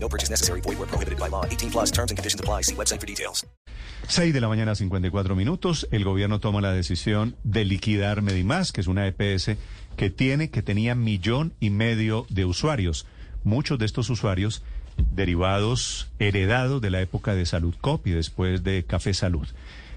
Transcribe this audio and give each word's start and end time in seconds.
No 0.00 0.08
purchase 0.08 0.30
necessary. 0.30 0.60
Void 0.60 0.78
where 0.78 0.86
prohibited 0.86 1.18
by 1.18 1.28
law. 1.28 1.44
18 1.44 1.70
plus 1.70 1.90
terms 1.90 2.10
and 2.10 2.16
conditions 2.16 2.40
apply. 2.40 2.62
See 2.62 2.74
website 2.74 3.00
for 3.00 3.06
details. 3.06 3.46
6 4.08 4.32
de 4.32 4.40
la 4.40 4.48
mañana, 4.48 4.74
54 4.74 5.36
minutos. 5.36 5.86
El 5.90 6.04
gobierno 6.04 6.40
toma 6.40 6.60
la 6.60 6.72
decisión 6.72 7.36
de 7.44 7.64
liquidar 7.64 8.22
Medimás, 8.22 8.72
que 8.72 8.80
es 8.80 8.86
una 8.86 9.06
EPS 9.06 9.56
que 9.96 10.10
tiene, 10.10 10.50
que 10.50 10.62
tenía 10.62 10.94
millón 10.94 11.52
y 11.60 11.70
medio 11.70 12.24
de 12.30 12.44
usuarios. 12.44 13.06
Muchos 13.44 13.78
de 13.78 13.86
estos 13.86 14.08
usuarios 14.08 14.62
derivados, 15.14 16.08
heredados 16.18 16.80
de 16.80 16.90
la 16.90 17.00
época 17.00 17.34
de 17.34 17.46
Salud 17.46 17.74
Cop 17.80 18.06
y 18.06 18.12
después 18.12 18.64
de 18.64 18.84
Café 18.84 19.14
Salud. 19.14 19.46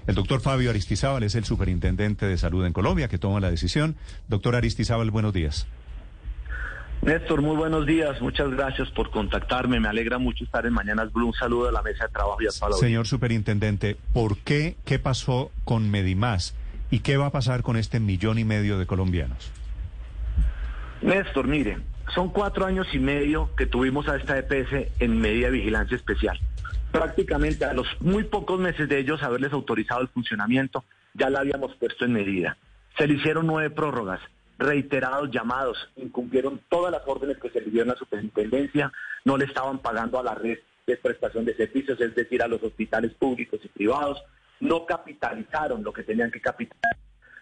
El 0.06 0.14
doctor 0.16 0.40
Fabio 0.40 0.70
Aristizábal 0.70 1.22
es 1.22 1.34
el 1.36 1.44
superintendente 1.44 2.26
de 2.26 2.36
salud 2.36 2.66
en 2.66 2.72
Colombia 2.72 3.08
que 3.08 3.18
toma 3.18 3.40
la 3.40 3.50
decisión. 3.50 3.96
Doctor 4.28 4.56
Aristizábal, 4.56 5.10
buenos 5.10 5.32
días. 5.32 5.66
Néstor, 7.02 7.42
muy 7.42 7.56
buenos 7.56 7.84
días. 7.84 8.20
Muchas 8.22 8.48
gracias 8.50 8.88
por 8.90 9.10
contactarme. 9.10 9.80
Me 9.80 9.88
alegra 9.88 10.18
mucho 10.18 10.44
estar 10.44 10.64
en 10.66 10.72
Mañanas 10.72 11.12
Blue. 11.12 11.26
Un 11.26 11.32
saludo 11.34 11.68
a 11.68 11.72
la 11.72 11.82
mesa 11.82 12.06
de 12.06 12.12
trabajo 12.12 12.40
y 12.40 12.46
a 12.46 12.68
la 12.68 12.76
Señor 12.76 13.08
superintendente, 13.08 13.96
¿por 14.12 14.38
qué? 14.38 14.76
¿Qué 14.84 15.00
pasó 15.00 15.50
con 15.64 15.90
Medimás? 15.90 16.54
¿Y 16.92 17.00
qué 17.00 17.16
va 17.16 17.26
a 17.26 17.30
pasar 17.30 17.62
con 17.62 17.76
este 17.76 17.98
millón 17.98 18.38
y 18.38 18.44
medio 18.44 18.78
de 18.78 18.86
colombianos? 18.86 19.50
Néstor, 21.00 21.48
mire, 21.48 21.78
son 22.14 22.28
cuatro 22.28 22.66
años 22.66 22.86
y 22.92 23.00
medio 23.00 23.50
que 23.56 23.66
tuvimos 23.66 24.06
a 24.06 24.14
esta 24.14 24.38
EPS 24.38 24.92
en 25.00 25.20
medida 25.20 25.46
de 25.46 25.54
vigilancia 25.54 25.96
especial. 25.96 26.38
Prácticamente 26.92 27.64
a 27.64 27.74
los 27.74 27.88
muy 28.00 28.22
pocos 28.22 28.60
meses 28.60 28.88
de 28.88 29.00
ellos 29.00 29.24
haberles 29.24 29.52
autorizado 29.52 30.02
el 30.02 30.08
funcionamiento, 30.08 30.84
ya 31.14 31.30
la 31.30 31.40
habíamos 31.40 31.74
puesto 31.74 32.04
en 32.04 32.12
medida. 32.12 32.56
Se 32.96 33.08
le 33.08 33.14
hicieron 33.14 33.48
nueve 33.48 33.70
prórrogas, 33.70 34.20
reiterados 34.62 35.30
llamados, 35.30 35.76
incumplieron 35.96 36.60
todas 36.68 36.92
las 36.92 37.02
órdenes 37.06 37.38
que 37.38 37.50
se 37.50 37.60
le 37.60 37.70
dieron 37.70 37.90
a 37.90 37.92
la 37.94 37.98
superintendencia, 37.98 38.92
no 39.24 39.36
le 39.36 39.44
estaban 39.44 39.78
pagando 39.78 40.18
a 40.18 40.22
la 40.22 40.34
red 40.34 40.58
de 40.86 40.96
prestación 40.96 41.44
de 41.44 41.56
servicios, 41.56 42.00
es 42.00 42.14
decir, 42.14 42.42
a 42.42 42.48
los 42.48 42.62
hospitales 42.62 43.12
públicos 43.14 43.60
y 43.62 43.68
privados, 43.68 44.22
no 44.60 44.86
capitalizaron 44.86 45.82
lo 45.82 45.92
que 45.92 46.02
tenían 46.02 46.30
que 46.30 46.40
capitalizar, 46.40 46.96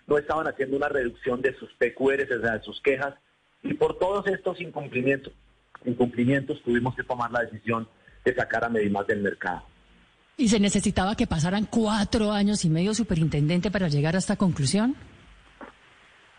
no 0.07 0.19
estaban 0.19 0.47
haciendo 0.47 0.77
una 0.77 0.89
reducción 0.89 1.41
de 1.41 1.55
sus 1.59 1.71
PQRs, 1.75 2.31
o 2.33 2.41
sea, 2.41 2.59
de 2.59 2.63
sus 2.63 2.81
quejas, 2.81 3.15
y 3.63 3.75
por 3.75 3.99
todos 3.99 4.27
estos 4.27 4.61
incumplimientos, 4.61 5.33
incumplimientos 5.85 6.63
tuvimos 6.63 6.95
que 6.95 7.05
tomar 7.05 7.31
la 7.31 7.41
decisión 7.41 7.89
de 8.25 8.35
sacar 8.35 8.65
a 8.65 8.69
Medimás 8.69 9.07
del 9.07 9.21
mercado. 9.21 9.63
¿Y 10.37 10.49
se 10.49 10.59
necesitaba 10.59 11.17
que 11.17 11.27
pasaran 11.27 11.67
cuatro 11.67 12.33
años 12.33 12.65
y 12.65 12.71
medio, 12.71 12.95
superintendente, 12.95 13.71
para 13.71 13.89
llegar 13.89 14.15
a 14.15 14.19
esta 14.19 14.37
conclusión? 14.37 14.97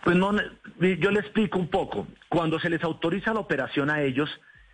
Pues 0.03 0.15
no, 0.15 0.31
yo 0.79 1.11
le 1.11 1.19
explico 1.19 1.59
un 1.59 1.69
poco. 1.69 2.07
Cuando 2.29 2.59
se 2.59 2.69
les 2.69 2.83
autoriza 2.83 3.33
la 3.33 3.39
operación 3.39 3.89
a 3.89 4.01
ellos, 4.01 4.29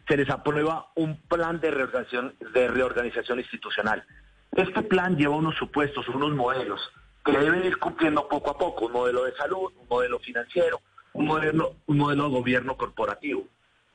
se 0.07 0.15
les 0.15 0.29
aprueba 0.29 0.87
un 0.95 1.17
plan 1.17 1.59
de 1.59 1.71
reorganización, 1.71 2.35
de 2.53 2.67
reorganización 2.67 3.39
institucional. 3.39 4.05
Este 4.55 4.81
plan 4.83 5.17
lleva 5.17 5.35
unos 5.35 5.55
supuestos, 5.55 6.07
unos 6.07 6.33
modelos 6.33 6.81
que 7.25 7.37
deben 7.37 7.65
ir 7.65 7.77
cumpliendo 7.77 8.27
poco 8.29 8.51
a 8.51 8.57
poco, 8.57 8.85
un 8.85 8.93
modelo 8.93 9.25
de 9.25 9.35
salud, 9.35 9.73
un 9.77 9.87
modelo 9.89 10.17
financiero, 10.19 10.79
un 11.11 11.25
modelo, 11.25 11.75
un 11.87 11.97
modelo 11.97 12.23
de 12.23 12.29
gobierno 12.29 12.77
corporativo. 12.77 13.45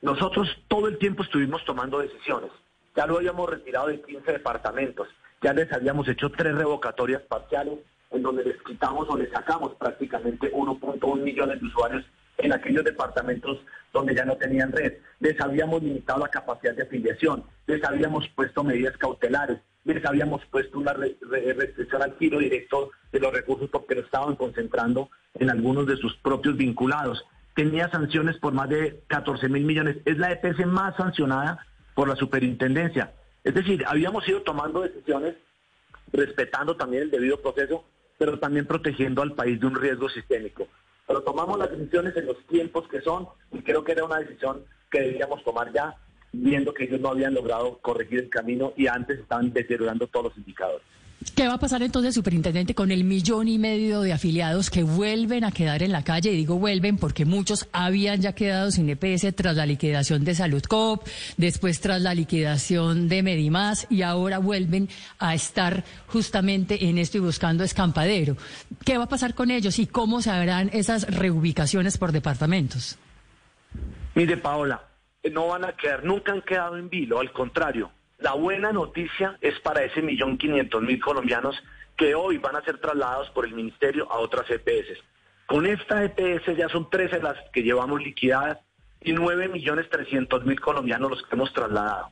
Nosotros 0.01 0.47
todo 0.67 0.87
el 0.87 0.99
tiempo 0.99 1.23
estuvimos 1.23 1.65
tomando 1.65 1.99
decisiones. 1.99 2.51
Ya 2.95 3.07
lo 3.07 3.17
habíamos 3.17 3.49
retirado 3.49 3.87
de 3.87 4.01
15 4.01 4.33
departamentos, 4.33 5.07
ya 5.41 5.51
les 5.51 5.71
habíamos 5.73 6.07
hecho 6.07 6.29
tres 6.29 6.53
revocatorias 6.53 7.23
parciales 7.23 7.79
en 8.13 8.21
donde 8.21 8.43
les 8.43 8.61
quitamos 8.63 9.07
o 9.09 9.17
les 9.17 9.29
sacamos 9.31 9.73
prácticamente 9.75 10.51
1.1 10.51 11.21
millones 11.21 11.59
de 11.59 11.67
usuarios 11.67 12.05
en 12.37 12.53
aquellos 12.53 12.83
departamentos 12.83 13.59
donde 13.91 14.15
ya 14.15 14.25
no 14.25 14.35
tenían 14.35 14.71
red. 14.71 14.93
Les 15.19 15.39
habíamos 15.39 15.83
limitado 15.83 16.19
la 16.19 16.27
capacidad 16.29 16.73
de 16.75 16.83
afiliación, 16.83 17.43
les 17.67 17.83
habíamos 17.83 18.27
puesto 18.29 18.63
medidas 18.63 18.97
cautelares, 18.97 19.59
les 19.85 20.03
habíamos 20.05 20.43
puesto 20.45 20.79
una 20.79 20.93
restricción 20.93 22.01
al 22.01 22.15
giro 22.17 22.39
directo 22.39 22.91
de 23.11 23.19
los 23.19 23.33
recursos 23.33 23.69
porque 23.69 23.95
lo 23.95 24.01
estaban 24.01 24.35
concentrando 24.35 25.09
en 25.35 25.49
algunos 25.49 25.85
de 25.87 25.97
sus 25.97 26.15
propios 26.17 26.55
vinculados. 26.55 27.25
Tenía 27.55 27.89
sanciones 27.89 28.37
por 28.37 28.53
más 28.53 28.69
de 28.69 29.03
14 29.07 29.49
mil 29.49 29.63
millones. 29.63 29.97
Es 30.05 30.17
la 30.17 30.31
EPS 30.31 30.65
más 30.65 30.95
sancionada 30.95 31.65
por 31.93 32.07
la 32.07 32.15
superintendencia. 32.15 33.13
Es 33.43 33.53
decir, 33.53 33.83
habíamos 33.85 34.27
ido 34.27 34.41
tomando 34.41 34.81
decisiones 34.81 35.35
respetando 36.11 36.75
también 36.75 37.03
el 37.03 37.11
debido 37.11 37.41
proceso, 37.41 37.83
pero 38.25 38.39
también 38.39 38.65
protegiendo 38.65 39.21
al 39.21 39.33
país 39.33 39.59
de 39.59 39.67
un 39.67 39.75
riesgo 39.75 40.07
sistémico. 40.07 40.65
Pero 41.05 41.23
tomamos 41.23 41.59
las 41.59 41.69
decisiones 41.69 42.15
en 42.15 42.27
los 42.27 42.37
tiempos 42.47 42.87
que 42.87 43.01
son 43.01 43.27
y 43.51 43.61
creo 43.61 43.83
que 43.83 43.91
era 43.91 44.05
una 44.05 44.19
decisión 44.19 44.63
que 44.89 45.01
debíamos 45.01 45.43
tomar 45.43 45.73
ya, 45.73 45.97
viendo 46.31 46.73
que 46.73 46.85
ellos 46.85 47.01
no 47.01 47.09
habían 47.09 47.33
logrado 47.33 47.79
corregir 47.79 48.19
el 48.19 48.29
camino 48.29 48.71
y 48.77 48.87
antes 48.87 49.19
estaban 49.19 49.51
deteriorando 49.51 50.07
todos 50.07 50.27
los 50.27 50.37
indicadores. 50.37 50.87
¿Qué 51.35 51.47
va 51.47 51.55
a 51.55 51.59
pasar 51.59 51.81
entonces, 51.81 52.13
superintendente, 52.13 52.75
con 52.75 52.91
el 52.91 53.03
millón 53.03 53.47
y 53.47 53.57
medio 53.57 54.01
de 54.01 54.13
afiliados 54.13 54.69
que 54.69 54.83
vuelven 54.83 55.43
a 55.43 55.51
quedar 55.51 55.81
en 55.81 55.91
la 55.91 56.03
calle? 56.03 56.31
Y 56.31 56.37
digo 56.37 56.59
vuelven 56.59 56.97
porque 56.97 57.25
muchos 57.25 57.67
habían 57.71 58.21
ya 58.21 58.33
quedado 58.33 58.71
sin 58.71 58.89
EPS 58.89 59.33
tras 59.35 59.55
la 59.55 59.65
liquidación 59.65 60.23
de 60.25 60.35
Salud 60.35 60.61
Cop, 60.63 61.07
después 61.37 61.79
tras 61.79 62.01
la 62.01 62.13
liquidación 62.13 63.07
de 63.07 63.23
Medimás 63.23 63.87
y 63.89 64.01
ahora 64.01 64.39
vuelven 64.39 64.89
a 65.17 65.33
estar 65.33 65.83
justamente 66.07 66.85
en 66.85 66.97
esto 66.97 67.17
y 67.17 67.21
buscando 67.21 67.63
escampadero. 67.63 68.35
¿Qué 68.85 68.97
va 68.97 69.05
a 69.05 69.09
pasar 69.09 69.33
con 69.33 69.49
ellos 69.49 69.79
y 69.79 69.87
cómo 69.87 70.21
se 70.21 70.29
harán 70.29 70.69
esas 70.73 71.07
reubicaciones 71.15 71.97
por 71.97 72.11
departamentos? 72.11 72.97
Mire, 74.15 74.37
Paola, 74.37 74.83
no 75.31 75.47
van 75.47 75.65
a 75.65 75.73
quedar, 75.73 76.03
nunca 76.03 76.33
han 76.33 76.41
quedado 76.41 76.77
en 76.77 76.89
vilo, 76.89 77.19
al 77.19 77.31
contrario 77.31 77.91
la 78.23 78.33
buena 78.35 78.71
noticia 78.71 79.37
es 79.41 79.59
para 79.59 79.83
ese 79.83 80.01
millón 80.01 80.37
quinientos 80.37 80.81
mil 80.81 80.99
colombianos 81.01 81.61
que 81.97 82.15
hoy 82.15 82.37
van 82.37 82.55
a 82.55 82.63
ser 82.63 82.77
trasladados 82.79 83.29
por 83.31 83.45
el 83.45 83.53
ministerio 83.53 84.09
a 84.09 84.17
otras 84.19 84.49
EPS. 84.49 84.97
Con 85.45 85.65
esta 85.65 86.05
EPS 86.05 86.55
ya 86.55 86.69
son 86.69 86.89
13 86.89 87.21
las 87.21 87.35
que 87.51 87.63
llevamos 87.63 88.01
liquidadas 88.01 88.59
y 89.01 89.11
nueve 89.11 89.49
millones 89.49 89.89
trescientos 89.89 90.45
mil 90.45 90.57
colombianos 90.61 91.11
los 91.11 91.23
que 91.23 91.35
hemos 91.35 91.51
trasladado. 91.51 92.11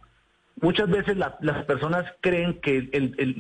Muchas 0.60 0.90
veces 0.90 1.16
las 1.16 1.66
personas 1.66 2.06
creen 2.20 2.60
que 2.60 2.90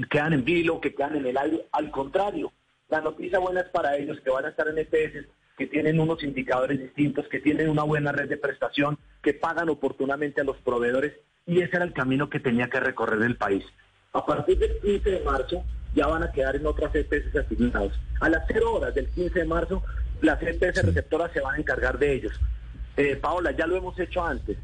quedan 0.09 0.31
en 0.31 0.45
vilo, 0.45 0.79
que 0.79 0.95
quedan 0.95 1.17
en 1.17 1.25
el 1.25 1.37
aire. 1.37 1.67
Al 1.73 1.91
contrario, 1.91 2.53
la 2.87 3.01
noticia 3.01 3.37
buena 3.39 3.59
es 3.59 3.69
para 3.69 3.97
ellos 3.97 4.17
que 4.21 4.29
van 4.29 4.45
a 4.45 4.49
estar 4.49 4.69
en 4.69 4.77
EPS, 4.77 5.27
que 5.57 5.67
tienen 5.67 5.99
unos 5.99 6.23
indicadores 6.23 6.79
distintos, 6.79 7.27
que 7.27 7.41
tienen 7.41 7.69
una 7.69 7.83
buena 7.83 8.13
red 8.13 8.29
de 8.29 8.37
prestación, 8.37 8.97
que 9.21 9.33
pagan 9.33 9.67
oportunamente 9.67 10.39
a 10.39 10.45
los 10.45 10.55
proveedores 10.59 11.11
y 11.45 11.61
ese 11.61 11.75
era 11.75 11.85
el 11.85 11.93
camino 11.93 12.29
que 12.29 12.39
tenía 12.39 12.69
que 12.69 12.79
recorrer 12.79 13.21
el 13.23 13.37
país. 13.37 13.63
A 14.13 14.25
partir 14.25 14.57
del 14.57 14.77
15 14.79 15.09
de 15.09 15.19
marzo 15.21 15.63
ya 15.95 16.07
van 16.07 16.23
a 16.23 16.31
quedar 16.31 16.55
en 16.55 16.65
otras 16.65 16.93
EPS 16.93 17.35
asignados. 17.35 17.99
A 18.19 18.29
las 18.29 18.43
0 18.47 18.73
horas 18.73 18.93
del 18.95 19.09
15 19.09 19.39
de 19.39 19.45
marzo, 19.45 19.83
las 20.21 20.41
EPS 20.41 20.83
receptoras 20.83 21.31
se 21.31 21.41
van 21.41 21.55
a 21.55 21.59
encargar 21.59 21.97
de 21.97 22.13
ellos. 22.13 22.39
Eh, 22.97 23.15
Paola, 23.15 23.51
ya 23.51 23.67
lo 23.67 23.77
hemos 23.77 23.97
hecho 23.99 24.23
antes. 24.23 24.57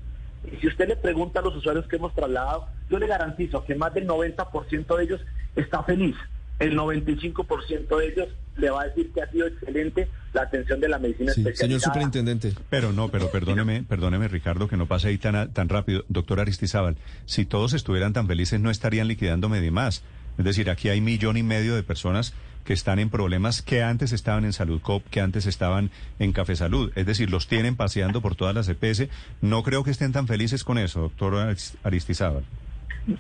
Y 0.52 0.56
si 0.58 0.68
usted 0.68 0.88
le 0.88 0.96
pregunta 0.96 1.40
a 1.40 1.44
los 1.44 1.56
usuarios 1.56 1.88
que 1.88 1.96
hemos 1.96 2.14
trasladado, 2.14 2.68
yo 2.90 3.00
le 3.00 3.08
garantizo 3.08 3.66
que 3.66 3.76
más 3.76 3.94
del 3.94 4.08
90% 4.08 4.98
de 4.98 5.04
ellos 5.04 5.22
está 5.56 5.84
feliz 5.84 6.16
el 6.60 6.78
95% 6.78 7.98
de 7.98 8.08
ellos 8.08 8.30
le 8.58 8.70
va 8.70 8.82
a 8.82 8.86
decir 8.86 9.12
que 9.12 9.22
ha 9.22 9.32
sido 9.32 9.48
excelente 9.48 10.08
la 10.34 10.44
atención 10.44 10.80
de 10.80 10.90
la 10.90 11.00
medicina 11.00 11.32
sí, 11.34 11.42
especializada. 11.42 11.68
Señor 11.68 11.82
superintendente. 11.82 12.54
Pero 12.70 12.94
no, 12.94 13.10
pero 13.10 13.30
perdóneme, 13.32 13.84
perdóneme 13.84 14.28
Ricardo, 14.28 14.68
que 14.68 14.78
no 14.78 14.86
pase 14.86 15.10
ahí 15.10 15.18
tan, 15.18 15.52
tan 15.54 15.70
rápido. 15.70 16.04
Doctor 16.10 16.40
Aristizábal, 16.40 16.98
si 17.26 17.46
todos 17.46 17.74
estuvieran 17.74 18.14
tan 18.14 18.28
felices 18.28 18.60
no 18.60 18.70
estarían 18.70 19.08
liquidando 19.08 19.50
Medimás. 19.50 20.04
Es 20.38 20.46
decir, 20.46 20.70
aquí 20.70 20.90
hay 20.90 21.02
millón 21.02 21.38
y 21.38 21.44
medio 21.44 21.76
de 21.76 21.84
personas 21.84 22.34
que 22.68 22.74
están 22.74 23.00
en 23.00 23.10
problemas 23.10 23.62
que 23.62 23.82
antes 23.82 24.12
estaban 24.12 24.44
en 24.44 24.52
Salud 24.52 24.82
Cop, 24.82 25.02
que 25.10 25.22
antes 25.22 25.46
estaban 25.46 25.90
en 26.20 26.34
Café 26.34 26.56
Salud. 26.56 26.92
Es 26.96 27.06
decir, 27.06 27.32
los 27.32 27.48
tienen 27.48 27.78
paseando 27.78 28.22
por 28.22 28.36
todas 28.36 28.54
las 28.54 28.68
EPS. 28.68 29.08
No 29.42 29.64
creo 29.64 29.86
que 29.86 29.92
estén 29.92 30.12
tan 30.12 30.28
felices 30.28 30.66
con 30.66 30.78
eso, 30.78 31.00
doctor 31.00 31.56
Aristizábal. 31.84 32.44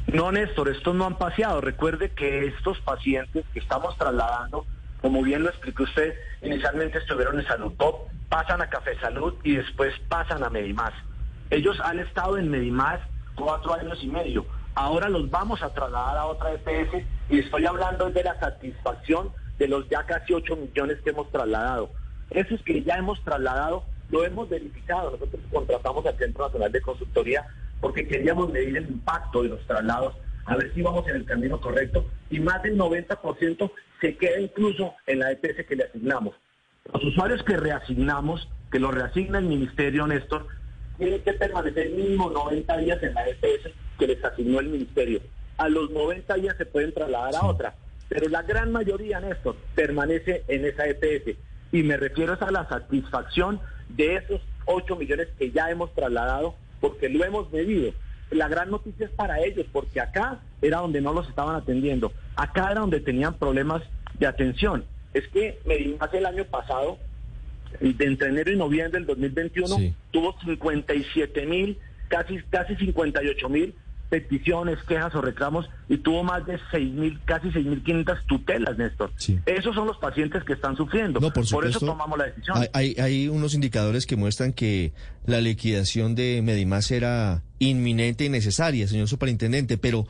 No, 0.07 0.33
Néstor, 0.33 0.67
estos 0.67 0.93
no 0.93 1.05
han 1.05 1.17
paseado. 1.17 1.61
Recuerde 1.61 2.11
que 2.11 2.47
estos 2.47 2.79
pacientes 2.81 3.45
que 3.53 3.59
estamos 3.59 3.97
trasladando, 3.97 4.65
como 5.07 5.23
bien 5.23 5.41
lo 5.41 5.49
explicó 5.49 5.83
usted, 5.83 6.15
inicialmente 6.41 6.97
estuvieron 6.97 7.39
en 7.39 7.47
Salud 7.47 7.71
Top, 7.77 8.09
pasan 8.27 8.61
a 8.61 8.69
Café 8.69 8.99
Salud 8.99 9.35
y 9.41 9.55
después 9.55 9.93
pasan 10.09 10.43
a 10.43 10.49
Medimás. 10.49 10.91
Ellos 11.49 11.79
han 11.81 11.99
estado 11.99 12.37
en 12.37 12.51
Medimás 12.51 12.99
cuatro 13.33 13.73
años 13.73 13.97
y 14.01 14.07
medio. 14.07 14.45
Ahora 14.75 15.07
los 15.07 15.31
vamos 15.31 15.63
a 15.63 15.73
trasladar 15.73 16.17
a 16.17 16.25
otra 16.25 16.51
EPS 16.51 17.05
Y 17.29 17.39
estoy 17.39 17.65
hablando 17.65 18.09
de 18.09 18.21
la 18.21 18.37
satisfacción 18.37 19.29
de 19.57 19.69
los 19.69 19.87
ya 19.87 20.03
casi 20.05 20.33
8 20.33 20.57
millones 20.57 20.97
que 21.01 21.11
hemos 21.11 21.31
trasladado. 21.31 21.89
Eso 22.29 22.55
es 22.55 22.61
que 22.63 22.83
ya 22.83 22.95
hemos 22.95 23.23
trasladado, 23.23 23.85
lo 24.09 24.25
hemos 24.25 24.49
verificado. 24.49 25.11
Nosotros 25.11 25.41
contratamos 25.53 26.05
al 26.05 26.17
Centro 26.17 26.47
Nacional 26.47 26.71
de 26.73 26.81
Consultoría 26.81 27.47
porque 27.79 28.05
queríamos 28.05 28.51
medir 28.51 28.75
el 28.75 28.89
impacto 28.89 29.43
de 29.43 29.49
los 29.49 29.65
traslados, 29.67 30.15
a 30.47 30.55
ver 30.55 30.73
si 30.73 30.81
vamos 30.81 31.07
en 31.07 31.17
el 31.17 31.25
camino 31.25 31.59
correcto. 31.59 32.05
Y 32.29 32.39
más 32.39 32.63
del 32.63 32.77
90% 32.77 33.71
se 34.01 34.17
queda 34.17 34.39
incluso 34.39 34.93
en 35.05 35.19
la 35.19 35.31
EPS 35.31 35.65
que 35.67 35.75
le 35.75 35.83
asignamos. 35.83 36.35
Los 36.93 37.03
usuarios 37.03 37.43
que 37.43 37.57
reasignamos, 37.57 38.47
que 38.71 38.79
lo 38.79 38.89
reasigna 38.91 39.39
el 39.39 39.45
Ministerio, 39.45 40.07
Néstor, 40.07 40.47
tienen 40.97 41.21
que 41.21 41.33
permanecer 41.33 41.89
mínimo 41.91 42.29
90 42.29 42.77
días 42.77 43.03
en 43.03 43.13
la 43.13 43.27
EPS 43.27 43.71
que 43.99 44.07
les 44.07 44.23
asignó 44.23 44.61
el 44.61 44.69
Ministerio. 44.69 45.19
A 45.57 45.67
los 45.67 45.91
90 45.91 46.33
días 46.35 46.55
se 46.57 46.65
pueden 46.65 46.93
trasladar 46.93 47.35
a 47.35 47.45
otra, 47.45 47.75
pero 48.07 48.29
la 48.29 48.43
gran 48.43 48.71
mayoría, 48.71 49.19
Néstor, 49.19 49.57
permanece 49.75 50.43
en 50.47 50.65
esa 50.65 50.87
EPS. 50.87 51.37
Y 51.73 51.83
me 51.83 51.97
refiero 51.97 52.37
a 52.39 52.51
la 52.51 52.69
satisfacción 52.69 53.59
de 53.89 54.15
esos 54.15 54.41
8 54.65 54.95
millones 54.95 55.27
que 55.37 55.51
ya 55.51 55.69
hemos 55.69 55.93
trasladado, 55.93 56.55
porque 56.79 57.09
lo 57.09 57.23
hemos 57.25 57.51
medido. 57.51 57.91
La 58.31 58.47
gran 58.47 58.69
noticia 58.71 59.05
es 59.05 59.11
para 59.11 59.39
ellos, 59.39 59.65
porque 59.71 60.01
acá 60.01 60.39
era 60.61 60.79
donde 60.79 61.01
no 61.01 61.13
los 61.13 61.29
estaban 61.29 61.55
atendiendo, 61.55 62.11
acá 62.35 62.71
era 62.71 62.81
donde 62.81 62.99
tenían 62.99 63.35
problemas 63.35 63.81
de 64.19 64.27
atención. 64.27 64.83
Es 65.13 65.27
que 65.29 65.59
Medimás 65.65 66.13
el 66.13 66.25
año 66.25 66.43
pasado, 66.45 66.97
entre 67.79 68.29
enero 68.29 68.51
y 68.51 68.57
noviembre 68.57 68.99
del 68.99 69.07
2021, 69.07 69.67
Sí. 69.77 69.93
tuvo 70.11 70.35
57 70.41 71.45
mil, 71.45 71.77
casi, 72.09 72.37
casi 72.49 72.75
58 72.75 73.49
mil 73.49 73.73
peticiones, 74.09 74.79
quejas 74.87 75.13
o 75.15 75.21
reclamos 75.21 75.69
y 75.89 75.97
tuvo 75.97 76.23
más 76.23 76.45
de 76.45 76.59
6 76.71 76.93
mil, 76.93 77.19
casi 77.25 77.49
6.500 77.49 78.25
tutelas, 78.25 78.77
Néstor. 78.77 79.11
Sí. 79.17 79.39
Esos 79.45 79.75
son 79.75 79.87
los 79.87 79.97
pacientes 79.97 80.43
que 80.43 80.53
están 80.53 80.75
sufriendo. 80.75 81.19
No, 81.19 81.31
por 81.31 81.65
eso 81.65 81.79
tomamos 81.79 82.17
la 82.17 82.25
decisión. 82.25 82.57
Hay, 82.57 82.67
hay, 82.73 82.95
hay 82.99 83.27
unos 83.27 83.53
indicadores 83.53 84.05
que 84.05 84.15
muestran 84.15 84.53
que 84.53 84.93
la 85.25 85.41
liquidación 85.41 86.15
de 86.15 86.41
Medimás 86.41 86.89
era 86.91 87.43
inminente 87.59 88.25
y 88.25 88.29
necesaria, 88.29 88.87
señor 88.87 89.07
superintendente, 89.07 89.77
pero 89.77 90.07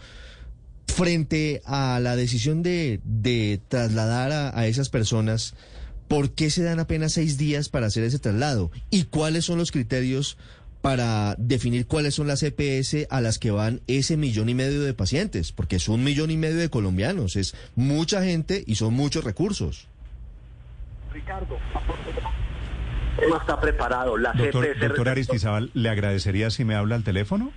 frente 0.88 1.62
a 1.66 2.00
la 2.00 2.16
decisión 2.16 2.64
de, 2.64 3.02
de 3.04 3.60
trasladar 3.68 4.32
a, 4.32 4.58
a 4.58 4.68
esas 4.68 4.90
personas, 4.90 5.56
¿por 6.08 6.32
qué 6.32 6.50
se 6.50 6.64
dan 6.64 6.80
apenas 6.80 7.14
seis 7.14 7.38
días 7.38 7.70
para 7.70 7.88
hacer 7.88 8.04
ese 8.04 8.20
traslado? 8.20 8.72
¿Y 8.90 9.06
cuáles 9.06 9.46
son 9.46 9.58
los 9.58 9.72
criterios 9.72 10.38
para 10.88 11.36
definir 11.38 11.86
cuáles 11.86 12.16
son 12.16 12.28
las 12.28 12.42
EPS 12.44 13.08
a 13.10 13.20
las 13.20 13.40
que 13.40 13.52
van 13.52 13.82
ese 13.88 14.16
millón 14.16 14.48
y 14.48 14.56
medio 14.56 14.82
de 14.84 14.94
pacientes? 14.94 15.52
Porque 15.52 15.76
es 15.76 15.90
un 15.90 16.02
millón 16.02 16.32
y 16.32 16.38
medio 16.38 16.56
de 16.56 16.70
colombianos, 16.70 17.36
es 17.36 17.58
mucha 17.76 18.24
gente 18.24 18.64
y 18.66 18.76
son 18.76 18.94
muchos 18.94 19.26
recursos. 19.26 19.90
Ricardo, 21.12 21.58
el 23.18 23.26
tema 23.26 23.38
está 23.38 23.60
preparado. 23.60 24.16
La 24.18 24.32
Doctor, 24.32 24.66
CPS 24.66 24.80
doctor 24.88 25.10
Aristizábal, 25.10 25.72
¿le 25.74 25.90
agradecería 25.90 26.50
si 26.52 26.64
me 26.64 26.74
habla 26.76 26.96
al 26.96 27.04
teléfono? 27.04 27.52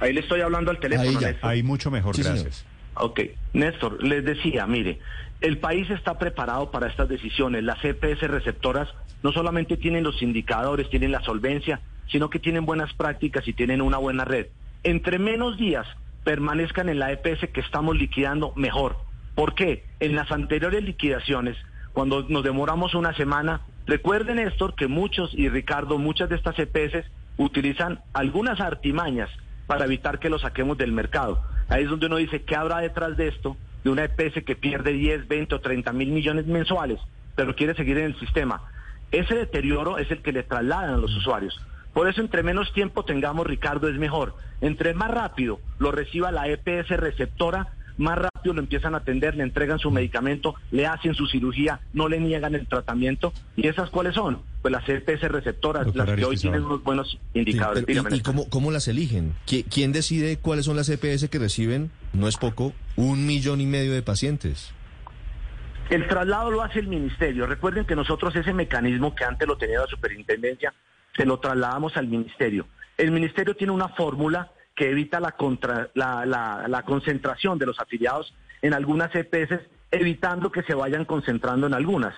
Ahí 0.00 0.12
le 0.12 0.18
estoy 0.18 0.40
hablando 0.40 0.72
al 0.72 0.80
teléfono. 0.80 1.08
Ahí 1.08 1.16
ya. 1.20 1.28
Néstor. 1.28 1.50
Ahí 1.50 1.62
mucho 1.62 1.92
mejor, 1.92 2.16
Sí, 2.16 2.24
señor. 2.24 2.40
gracias. 2.40 2.66
Ok, 2.94 3.20
Néstor, 3.52 4.02
les 4.02 4.24
decía, 4.24 4.66
mire, 4.66 4.98
el 5.40 5.58
país 5.58 5.88
está 5.88 6.18
preparado 6.18 6.72
para 6.72 6.88
estas 6.88 7.08
decisiones. 7.08 7.62
Las 7.62 7.78
EPS 7.84 8.22
receptoras 8.22 8.88
no 9.22 9.30
solamente 9.30 9.76
tienen 9.76 10.02
los 10.02 10.20
indicadores, 10.20 10.90
tienen 10.90 11.12
la 11.12 11.22
solvencia, 11.22 11.80
sino 12.08 12.30
que 12.30 12.38
tienen 12.38 12.66
buenas 12.66 12.92
prácticas 12.94 13.46
y 13.48 13.52
tienen 13.52 13.82
una 13.82 13.98
buena 13.98 14.24
red. 14.24 14.46
Entre 14.82 15.18
menos 15.18 15.56
días 15.56 15.86
permanezcan 16.24 16.88
en 16.88 16.98
la 16.98 17.12
EPS 17.12 17.48
que 17.52 17.60
estamos 17.60 17.96
liquidando, 17.96 18.52
mejor. 18.56 18.96
¿Por 19.34 19.54
qué? 19.54 19.84
En 20.00 20.14
las 20.14 20.30
anteriores 20.32 20.82
liquidaciones, 20.82 21.56
cuando 21.92 22.22
nos 22.28 22.42
demoramos 22.42 22.94
una 22.94 23.14
semana, 23.14 23.60
recuerden, 23.86 24.36
Néstor, 24.36 24.74
que 24.74 24.88
muchos, 24.88 25.32
y 25.34 25.48
Ricardo, 25.48 25.98
muchas 25.98 26.28
de 26.28 26.36
estas 26.36 26.58
EPS 26.58 27.06
utilizan 27.36 28.00
algunas 28.12 28.60
artimañas 28.60 29.30
para 29.66 29.84
evitar 29.84 30.18
que 30.18 30.30
lo 30.30 30.38
saquemos 30.38 30.78
del 30.78 30.92
mercado. 30.92 31.42
Ahí 31.68 31.84
es 31.84 31.90
donde 31.90 32.06
uno 32.06 32.16
dice, 32.16 32.42
¿qué 32.42 32.56
habrá 32.56 32.78
detrás 32.78 33.16
de 33.16 33.28
esto? 33.28 33.56
De 33.82 33.90
una 33.90 34.04
EPS 34.04 34.44
que 34.44 34.56
pierde 34.56 34.92
10, 34.92 35.28
20 35.28 35.54
o 35.54 35.60
30 35.60 35.92
mil 35.92 36.10
millones 36.10 36.46
mensuales, 36.46 37.00
pero 37.34 37.54
quiere 37.54 37.74
seguir 37.74 37.98
en 37.98 38.06
el 38.06 38.18
sistema. 38.18 38.62
Ese 39.10 39.34
deterioro 39.34 39.98
es 39.98 40.10
el 40.10 40.22
que 40.22 40.32
le 40.32 40.42
trasladan 40.42 40.94
a 40.94 40.96
los 40.96 41.14
usuarios. 41.16 41.60
Por 41.94 42.08
eso, 42.08 42.20
entre 42.20 42.42
menos 42.42 42.72
tiempo 42.74 43.04
tengamos, 43.04 43.46
Ricardo, 43.46 43.88
es 43.88 43.96
mejor. 43.96 44.36
Entre 44.60 44.92
más 44.94 45.10
rápido 45.10 45.60
lo 45.78 45.92
reciba 45.92 46.30
la 46.32 46.48
EPS 46.48 46.88
receptora, 46.90 47.68
más 47.96 48.18
rápido 48.18 48.54
lo 48.54 48.60
empiezan 48.60 48.94
a 48.94 48.98
atender, 48.98 49.36
le 49.36 49.44
entregan 49.44 49.78
su 49.78 49.90
medicamento, 49.92 50.56
le 50.72 50.86
hacen 50.86 51.14
su 51.14 51.26
cirugía, 51.28 51.78
no 51.92 52.08
le 52.08 52.18
niegan 52.18 52.56
el 52.56 52.66
tratamiento. 52.66 53.32
¿Y 53.56 53.68
esas 53.68 53.90
cuáles 53.90 54.14
son? 54.14 54.42
Pues 54.62 54.72
las 54.72 54.88
EPS 54.88 55.22
receptoras, 55.30 55.84
Doctor 55.86 56.08
las 56.08 56.16
que 56.18 56.24
hoy 56.24 56.36
tienen 56.36 56.64
unos 56.64 56.82
buenos 56.82 57.10
Sí, 57.32 57.38
indicadores. 57.38 57.84
¿Y, 57.86 58.16
y 58.16 58.20
cómo, 58.22 58.48
cómo 58.50 58.72
las 58.72 58.88
eligen? 58.88 59.34
¿Qui- 59.46 59.64
¿Quién 59.72 59.92
decide 59.92 60.36
cuáles 60.38 60.64
son 60.64 60.74
las 60.74 60.88
EPS 60.88 61.28
que 61.28 61.38
reciben? 61.38 61.92
No 62.12 62.26
es 62.26 62.36
poco, 62.36 62.72
un 62.96 63.24
millón 63.26 63.60
y 63.60 63.66
medio 63.66 63.92
de 63.92 64.02
pacientes. 64.02 64.72
El 65.90 66.08
traslado 66.08 66.50
lo 66.50 66.62
hace 66.62 66.80
el 66.80 66.88
ministerio. 66.88 67.46
Recuerden 67.46 67.84
que 67.84 67.94
nosotros 67.94 68.34
ese 68.34 68.52
mecanismo 68.52 69.14
que 69.14 69.24
antes 69.24 69.46
lo 69.46 69.56
tenía 69.56 69.78
la 69.78 69.86
superintendencia, 69.86 70.72
se 71.16 71.24
lo 71.24 71.38
trasladamos 71.38 71.96
al 71.96 72.08
ministerio. 72.08 72.66
El 72.96 73.10
ministerio 73.10 73.56
tiene 73.56 73.72
una 73.72 73.88
fórmula 73.88 74.52
que 74.74 74.90
evita 74.90 75.20
la, 75.20 75.32
contra- 75.32 75.90
la, 75.94 76.82
concentración 76.86 77.58
de 77.58 77.66
los 77.66 77.78
afiliados 77.78 78.34
en 78.62 78.74
algunas 78.74 79.14
EPS, 79.14 79.60
evitando 79.90 80.50
que 80.50 80.62
se 80.62 80.74
vayan 80.74 81.04
concentrando 81.04 81.66
en 81.66 81.74
algunas. 81.74 82.14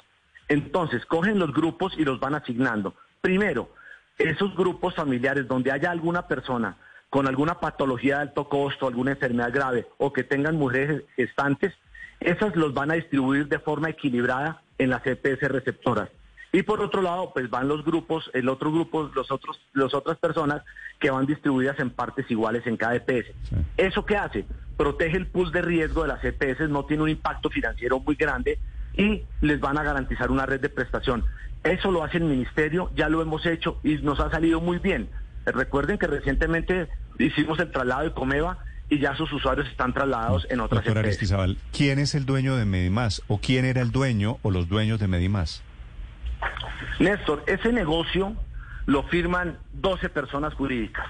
Entonces, 0.48 1.04
cogen 1.06 1.38
los 1.38 1.52
grupos 1.52 1.92
y 1.98 2.04
los 2.04 2.20
van 2.20 2.34
asignando. 2.34 2.94
Primero, 3.20 3.70
esos 4.18 4.54
grupos 4.56 4.94
familiares 4.94 5.46
donde 5.48 5.72
haya 5.72 5.90
alguna 5.90 6.26
persona 6.26 6.76
con 7.10 7.26
alguna 7.26 7.60
patología 7.60 8.16
de 8.16 8.22
alto 8.22 8.48
costo, 8.48 8.86
alguna 8.86 9.12
enfermedad 9.12 9.52
grave 9.52 9.86
o 9.98 10.12
que 10.12 10.24
tengan 10.24 10.56
mujeres 10.56 11.02
gestantes, 11.14 11.72
esas 12.20 12.56
los 12.56 12.74
van 12.74 12.90
a 12.90 12.94
distribuir 12.94 13.48
de 13.48 13.58
forma 13.58 13.90
equilibrada 13.90 14.62
en 14.78 14.90
las 14.90 15.06
EPS 15.06 15.42
receptoras. 15.42 16.08
Y 16.52 16.62
por 16.62 16.80
otro 16.80 17.02
lado, 17.02 17.32
pues 17.34 17.50
van 17.50 17.68
los 17.68 17.84
grupos, 17.84 18.30
el 18.32 18.48
otro 18.48 18.72
grupo, 18.72 19.10
los 19.14 19.30
otros, 19.30 19.60
las 19.74 19.92
otras 19.94 20.16
personas 20.18 20.62
que 20.98 21.10
van 21.10 21.26
distribuidas 21.26 21.78
en 21.80 21.90
partes 21.90 22.30
iguales 22.30 22.66
en 22.66 22.76
cada 22.76 22.96
EPS. 22.96 23.26
Sí. 23.42 23.56
¿Eso 23.76 24.06
qué 24.06 24.16
hace? 24.16 24.46
Protege 24.76 25.16
el 25.16 25.26
pool 25.26 25.52
de 25.52 25.62
riesgo 25.62 26.02
de 26.02 26.08
las 26.08 26.24
EPS, 26.24 26.68
no 26.68 26.84
tiene 26.84 27.02
un 27.02 27.10
impacto 27.10 27.50
financiero 27.50 28.00
muy 28.00 28.14
grande 28.14 28.58
y 28.96 29.22
les 29.40 29.60
van 29.60 29.78
a 29.78 29.82
garantizar 29.82 30.30
una 30.30 30.46
red 30.46 30.60
de 30.60 30.68
prestación. 30.68 31.24
Eso 31.64 31.90
lo 31.90 32.04
hace 32.04 32.18
el 32.18 32.24
ministerio, 32.24 32.90
ya 32.94 33.08
lo 33.08 33.20
hemos 33.20 33.44
hecho 33.44 33.78
y 33.82 33.96
nos 33.96 34.20
ha 34.20 34.30
salido 34.30 34.60
muy 34.60 34.78
bien. 34.78 35.08
Recuerden 35.44 35.98
que 35.98 36.06
recientemente 36.06 36.88
hicimos 37.18 37.58
el 37.58 37.70
traslado 37.70 38.04
de 38.04 38.12
Comeva 38.12 38.58
y 38.88 39.00
ya 39.00 39.16
sus 39.16 39.32
usuarios 39.32 39.68
están 39.68 39.92
trasladados 39.92 40.46
en 40.48 40.60
otras 40.60 40.84
Doctor 40.84 40.98
EPS. 40.98 41.08
Aristizábal, 41.08 41.58
¿quién 41.72 41.98
es 41.98 42.14
el 42.14 42.24
dueño 42.24 42.56
de 42.56 42.64
Medimás? 42.64 43.22
¿O 43.26 43.38
quién 43.38 43.64
era 43.64 43.82
el 43.82 43.90
dueño 43.90 44.38
o 44.42 44.50
los 44.50 44.68
dueños 44.68 45.00
de 45.00 45.08
Medimás? 45.08 45.62
Néstor, 46.98 47.44
ese 47.46 47.72
negocio 47.72 48.34
lo 48.86 49.02
firman 49.04 49.58
12 49.74 50.08
personas 50.08 50.54
jurídicas. 50.54 51.06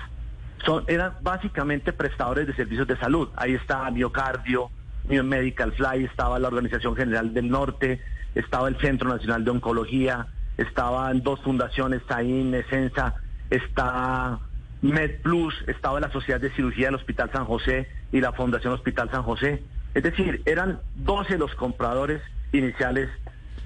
Son, 0.65 0.85
eran 0.89 1.13
básicamente 1.21 1.93
prestadores 1.93 2.47
de 2.47 2.55
servicios 2.55 2.87
de 2.89 2.97
salud. 2.97 3.29
Ahí 3.37 3.55
estaba 3.55 3.91
Miocardio, 3.91 4.71
Medical 5.09 5.73
Fly, 5.73 6.05
estaba 6.05 6.39
la 6.39 6.49
Organización 6.49 6.97
General 6.97 7.33
del 7.33 7.49
Norte, 7.49 8.01
estaba 8.35 8.69
el 8.69 8.77
Centro 8.79 9.09
Nacional 9.09 9.45
de 9.45 9.51
Oncología, 9.51 10.27
estaban 10.57 11.23
dos 11.23 11.41
fundaciones, 11.43 12.03
SAIN, 12.09 12.55
Esensa, 12.55 13.15
está 13.51 14.39
MedPlus, 14.83 15.55
estaba 15.67 16.01
la 16.01 16.11
Sociedad 16.11 16.41
de 16.41 16.51
Cirugía 16.51 16.87
del 16.87 16.97
Hospital 16.97 17.31
San 17.33 17.45
José 17.45 17.89
y 18.13 18.21
la 18.21 18.33
Fundación 18.33 18.73
Hospital 18.73 19.11
San 19.11 19.23
José. 19.23 19.63
Es 19.95 20.03
decir, 20.03 20.43
eran 20.45 20.81
12 20.97 21.39
los 21.39 21.55
compradores 21.55 22.21
iniciales 22.53 23.09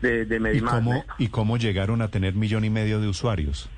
de, 0.00 0.24
de 0.24 0.56
¿Y 0.56 0.60
cómo, 0.60 0.94
Néstor. 0.94 1.14
¿Y 1.18 1.28
cómo 1.28 1.56
llegaron 1.56 2.02
a 2.02 2.08
tener 2.08 2.34
millón 2.34 2.64
y 2.64 2.70
medio 2.70 3.00
de 3.00 3.08
usuarios? 3.08 3.68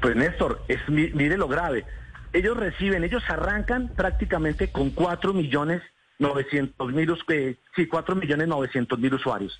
Pues 0.00 0.16
Néstor, 0.16 0.62
es, 0.68 0.78
mi- 0.88 1.10
mire 1.14 1.36
lo 1.36 1.48
grave. 1.48 1.84
Ellos 2.32 2.56
reciben, 2.56 3.04
ellos 3.04 3.22
arrancan 3.28 3.88
prácticamente 3.94 4.70
con 4.70 4.90
4 4.90 5.32
millones 5.32 5.82
900 6.18 6.92
mil, 6.92 7.12
eh, 7.28 7.56
sí, 7.74 7.86
4 7.86 8.14
millones 8.16 8.48
900 8.48 8.98
mil 8.98 9.14
usuarios. 9.14 9.58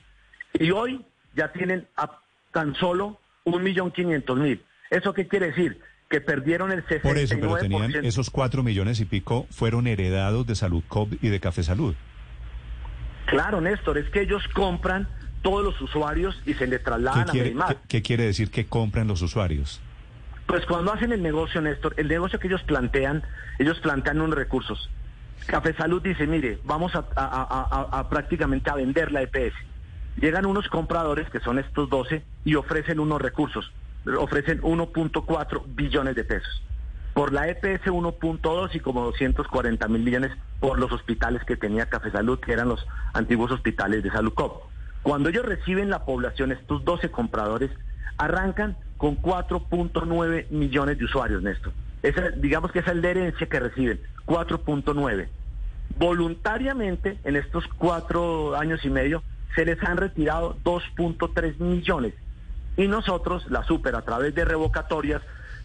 Y 0.53 0.71
hoy 0.71 1.05
ya 1.35 1.53
tienen 1.53 1.87
a 1.97 2.19
tan 2.53 2.75
solo 2.75 3.21
un 3.45 3.63
millón 3.63 3.91
500 3.91 4.39
mil. 4.39 4.63
¿Eso 4.91 5.13
qué 5.15 5.27
quiere 5.27 5.47
decir? 5.49 5.81
Que 6.09 6.21
perdieron 6.21 6.71
el 6.73 6.85
69%. 6.87 7.01
Por 7.03 7.19
eso, 7.19 7.37
pero 7.41 7.57
tenían 7.57 8.05
esos 8.05 8.31
cuatro 8.31 8.63
millones 8.63 9.01
y 9.01 9.05
pico 9.05 9.47
fueron 9.51 9.87
heredados 9.87 10.47
de 10.47 10.55
Salud 10.55 10.83
Cop 10.87 11.13
y 11.23 11.29
de 11.29 11.41
Café 11.41 11.63
Salud. 11.63 11.95
Claro, 13.27 13.61
Néstor, 13.61 13.99
es 13.99 14.09
que 14.11 14.21
ellos 14.21 14.47
compran 14.55 15.09
todos 15.45 15.63
los 15.63 15.79
usuarios 15.83 16.35
y 16.47 16.55
se 16.55 16.67
le 16.67 16.79
¿Qué 16.79 16.85
trasladan 16.85 17.29
a 17.31 17.33
Medimás. 17.35 17.69
qué- 17.75 17.79
qué 17.87 18.03
quiere 18.03 18.25
decir 18.25 18.51
que 18.51 18.67
compran 18.67 19.07
los 19.07 19.21
usuarios? 19.23 19.81
Pues 20.47 20.65
cuando 20.67 20.93
hacen 20.93 21.13
el 21.13 21.23
negocio, 21.23 21.61
Néstor, 21.61 21.95
el 21.99 22.09
negocio 22.09 22.39
que 22.39 22.49
ellos 22.49 22.63
plantean, 22.63 23.23
ellos 23.59 23.79
plantean 23.81 24.21
unos 24.23 24.37
recursos. 24.37 24.91
Café 25.47 25.75
Salud 25.75 26.01
dice, 26.03 26.27
mire, 26.27 26.59
vamos 26.65 26.95
a, 26.95 27.05
a- 27.15 27.87
a- 27.93 27.99
a 28.01 28.09
prácticamente 28.09 28.71
a 28.71 28.75
vender 28.75 29.13
la 29.13 29.21
EPS. 29.23 29.55
Llegan 30.17 30.47
unos 30.47 30.69
compradores, 30.69 31.29
que 31.29 31.41
son 31.41 31.59
estos 31.59 31.91
12, 31.91 32.25
y 32.45 32.55
ofrecen 32.55 32.99
unos 32.99 33.21
recursos. 33.21 33.71
Ofrecen 34.19 34.61
1.4 34.63 35.63
billones 35.67 36.15
de 36.15 36.25
pesos. 36.25 36.63
Por 37.13 37.33
la 37.33 37.49
EPS 37.49 37.91
1.2 37.91 38.75
y 38.75 38.81
como 38.81 39.03
240 39.05 39.89
mil 39.89 40.03
millones 40.03 40.33
por 40.61 40.79
los 40.79 40.91
hospitales 40.93 41.43
que 41.45 41.57
tenía 41.57 41.87
Café 41.91 42.11
Salud, 42.11 42.39
que 42.41 42.53
eran 42.53 42.69
los 42.69 42.87
antiguos 43.13 43.51
hospitales 43.51 44.03
de 44.03 44.11
Salud 44.11 44.33
Cop. 44.35 44.63
Cuando 45.05 45.29
ellos 45.29 45.45
reciben 45.45 45.91
la 45.91 46.07
población, 46.07 46.51
estos 46.51 46.83
12 46.83 47.11
compradores, 47.11 47.71
arrancan 48.17 48.75
con 48.97 49.21
4.9 49.21 50.49
millones 50.49 50.99
de 50.99 51.05
usuarios, 51.05 51.43
Néstor. 51.43 51.75
Esa, 52.03 52.31
digamos 52.31 52.73
que 52.73 52.79
esa 52.79 52.93
es 52.93 52.97
la 52.97 53.11
herencia 53.11 53.47
que 53.47 53.61
reciben, 53.61 54.01
4.9. 54.25 55.29
Voluntariamente, 55.99 57.19
en 57.25 57.37
estos 57.37 57.67
cuatro 57.77 58.57
años 58.57 58.83
y 58.87 58.89
medio, 58.89 59.23
se 59.55 59.67
les 59.67 59.81
han 59.83 59.99
retirado 59.99 60.57
2.3 60.65 61.59
millones. 61.59 62.15
Y 62.79 62.89
nosotros, 62.89 63.45
la 63.51 63.63
Super, 63.63 63.97
a 63.97 64.03
través 64.07 64.35
de 64.35 64.47
revocatorias, 64.47 65.21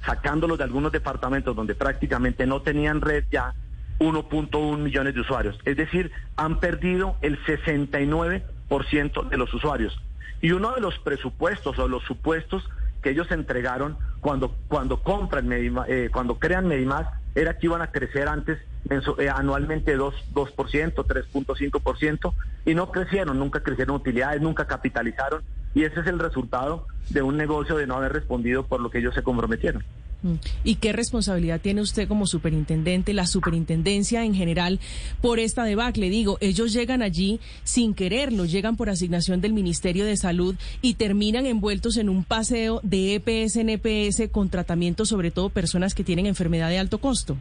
sacándolos 0.05 0.58
de 0.58 0.65
algunos 0.65 0.91
departamentos 0.91 1.55
donde 1.55 1.75
prácticamente 1.75 2.46
no 2.46 2.62
tenían 2.62 3.00
red 3.00 3.24
ya, 3.31 3.53
1.1 4.00 4.77
millones 4.79 5.13
de 5.13 5.22
usuarios. 5.22 5.58
Es 5.63 5.77
decir, 5.77 6.12
han 6.36 6.60
perdido 6.60 7.15
el 7.22 7.41
69% 7.46 8.41
de 8.69 9.38
los 9.38 9.53
usuarios. 9.53 9.99
Y 10.41 10.51
uno 10.51 10.73
de 10.73 10.81
los 10.81 10.97
presupuestos 10.99 11.77
o 11.79 11.88
los 11.88 12.03
supuestos 12.03 12.63
que 13.01 13.09
ellos 13.09 13.31
entregaron 13.31 13.97
cuando, 14.21 14.55
cuando 14.67 15.01
compran 15.01 15.47
Medima- 15.47 15.85
eh, 15.88 16.09
cuando 16.11 16.38
crean 16.38 16.67
Medimás, 16.67 17.07
era 17.35 17.57
que 17.57 17.67
iban 17.67 17.81
a 17.81 17.88
crecer 17.88 18.27
antes 18.27 18.59
eh, 18.89 19.29
anualmente 19.29 19.95
2, 19.95 20.15
2%, 20.33 21.05
3.5%, 21.05 22.33
y 22.65 22.73
no 22.73 22.91
crecieron, 22.91 23.38
nunca 23.39 23.61
crecieron 23.61 23.95
utilidades, 23.95 24.41
nunca 24.41 24.65
capitalizaron, 24.65 25.41
y 25.73 25.83
ese 25.83 25.99
es 25.99 26.07
el 26.07 26.19
resultado 26.19 26.88
de 27.09 27.21
un 27.21 27.38
negocio 27.38 27.75
de 27.75 27.88
no 27.88 27.95
haber 27.95 28.13
respondido 28.13 28.63
por 28.63 28.81
lo 28.81 28.89
que 28.89 28.99
ellos 28.99 29.13
se 29.13 29.23
comprometieron. 29.23 29.83
Mm. 30.21 30.33
¿Y 30.63 30.75
qué 30.75 30.91
responsabilidad 30.91 31.61
tiene 31.61 31.81
usted 31.81 32.07
como 32.07 32.27
superintendente, 32.27 33.13
la 33.13 33.25
superintendencia 33.25 34.25
en 34.25 34.33
general, 34.33 34.79
por 35.21 35.39
esta 35.39 35.63
debacle? 35.63 36.09
Digo, 36.09 36.38
ellos 36.41 36.73
llegan 36.73 37.01
allí 37.01 37.39
sin 37.63 37.93
quererlo, 37.93 38.45
llegan 38.45 38.75
por 38.75 38.89
asignación 38.89 39.41
del 39.41 39.53
Ministerio 39.53 40.05
de 40.05 40.17
Salud 40.17 40.55
y 40.81 40.95
terminan 40.95 41.45
envueltos 41.45 41.97
en 41.97 42.09
un 42.09 42.23
paseo 42.23 42.81
de 42.83 43.15
EPS 43.15 43.57
en 43.57 43.69
EPS 43.69 44.29
con 44.31 44.49
tratamiento 44.49 45.05
sobre 45.05 45.31
todo 45.31 45.49
personas 45.49 45.95
que 45.95 46.03
tienen 46.03 46.25
enfermedad 46.25 46.69
de 46.69 46.79
alto 46.79 46.99
costo. 46.99 47.38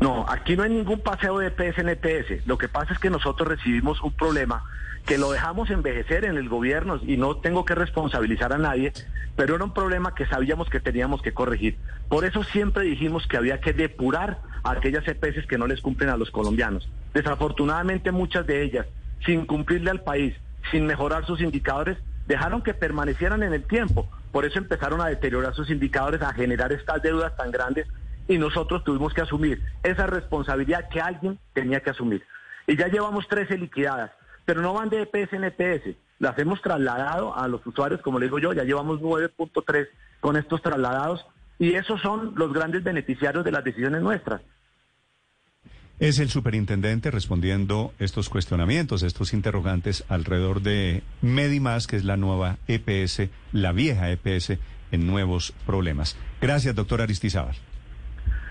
No, 0.00 0.26
aquí 0.28 0.56
no 0.56 0.64
hay 0.64 0.70
ningún 0.70 1.00
paseo 1.00 1.38
de 1.38 1.46
EPS 1.46 1.78
en 1.78 1.88
EPS. 1.90 2.46
Lo 2.46 2.58
que 2.58 2.68
pasa 2.68 2.92
es 2.92 2.98
que 2.98 3.08
nosotros 3.08 3.48
recibimos 3.48 4.02
un 4.02 4.12
problema 4.12 4.64
que 5.06 5.18
lo 5.18 5.32
dejamos 5.32 5.70
envejecer 5.70 6.24
en 6.24 6.36
el 6.36 6.48
gobierno 6.48 7.00
y 7.02 7.16
no 7.16 7.36
tengo 7.36 7.64
que 7.64 7.74
responsabilizar 7.74 8.52
a 8.52 8.58
nadie, 8.58 8.92
pero 9.36 9.56
era 9.56 9.64
un 9.64 9.74
problema 9.74 10.14
que 10.14 10.26
sabíamos 10.26 10.68
que 10.68 10.80
teníamos 10.80 11.22
que 11.22 11.32
corregir. 11.32 11.76
Por 12.08 12.24
eso 12.24 12.44
siempre 12.44 12.84
dijimos 12.84 13.26
que 13.26 13.36
había 13.36 13.60
que 13.60 13.72
depurar 13.72 14.38
a 14.62 14.72
aquellas 14.72 15.06
EPS 15.06 15.46
que 15.46 15.58
no 15.58 15.66
les 15.66 15.80
cumplen 15.80 16.10
a 16.10 16.16
los 16.16 16.30
colombianos. 16.30 16.88
Desafortunadamente 17.14 18.12
muchas 18.12 18.46
de 18.46 18.62
ellas, 18.62 18.86
sin 19.24 19.46
cumplirle 19.46 19.90
al 19.90 20.02
país, 20.02 20.34
sin 20.70 20.86
mejorar 20.86 21.26
sus 21.26 21.40
indicadores, 21.40 21.98
dejaron 22.26 22.62
que 22.62 22.74
permanecieran 22.74 23.42
en 23.42 23.52
el 23.52 23.64
tiempo. 23.64 24.08
Por 24.30 24.44
eso 24.44 24.58
empezaron 24.58 25.00
a 25.00 25.06
deteriorar 25.06 25.54
sus 25.54 25.70
indicadores, 25.70 26.22
a 26.22 26.32
generar 26.32 26.72
estas 26.72 27.02
deudas 27.02 27.36
tan 27.36 27.50
grandes 27.50 27.86
y 28.28 28.38
nosotros 28.38 28.84
tuvimos 28.84 29.12
que 29.12 29.20
asumir 29.20 29.62
esa 29.82 30.06
responsabilidad 30.06 30.88
que 30.88 31.00
alguien 31.00 31.38
tenía 31.52 31.80
que 31.80 31.90
asumir. 31.90 32.24
Y 32.66 32.76
ya 32.76 32.86
llevamos 32.86 33.26
13 33.28 33.58
liquidadas, 33.58 34.12
pero 34.44 34.62
no 34.62 34.74
van 34.74 34.88
de 34.88 35.02
EPS 35.02 35.32
en 35.32 35.44
EPS. 35.44 35.96
Las 36.18 36.38
hemos 36.38 36.62
trasladado 36.62 37.36
a 37.36 37.48
los 37.48 37.66
usuarios, 37.66 38.00
como 38.00 38.18
le 38.18 38.26
digo 38.26 38.38
yo, 38.38 38.52
ya 38.52 38.64
llevamos 38.64 39.00
9.3 39.00 39.88
con 40.20 40.36
estos 40.36 40.62
trasladados 40.62 41.24
y 41.58 41.74
esos 41.74 42.00
son 42.00 42.34
los 42.36 42.52
grandes 42.52 42.84
beneficiarios 42.84 43.44
de 43.44 43.52
las 43.52 43.64
decisiones 43.64 44.02
nuestras. 44.02 44.40
Es 45.98 46.18
el 46.18 46.30
superintendente 46.30 47.10
respondiendo 47.12 47.92
estos 48.00 48.28
cuestionamientos, 48.28 49.04
estos 49.04 49.32
interrogantes 49.32 50.04
alrededor 50.08 50.60
de 50.62 51.04
Medimás, 51.20 51.86
que 51.86 51.96
es 51.96 52.04
la 52.04 52.16
nueva 52.16 52.56
EPS, 52.66 53.28
la 53.52 53.72
vieja 53.72 54.10
EPS, 54.10 54.58
en 54.90 55.06
nuevos 55.06 55.52
problemas. 55.64 56.16
Gracias, 56.40 56.74
doctor 56.74 57.02
Aristizábal. 57.02 57.54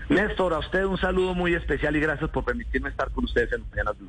Néstor, 0.08 0.54
a 0.54 0.58
usted 0.58 0.84
un 0.84 0.98
saludo 0.98 1.34
muy 1.34 1.54
especial 1.54 1.96
y 1.96 2.00
gracias 2.00 2.30
por 2.30 2.44
permitirme 2.44 2.90
estar 2.90 3.10
con 3.10 3.24
ustedes 3.24 3.52
en 3.52 3.62
Mañanas 3.70 3.98
Blue. 3.98 4.08